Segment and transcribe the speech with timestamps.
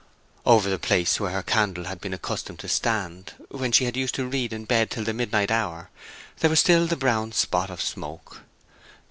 [0.47, 4.15] Over the place where her candle had been accustomed to stand, when she had used
[4.15, 5.91] to read in bed till the midnight hour,
[6.39, 8.41] there was still the brown spot of smoke.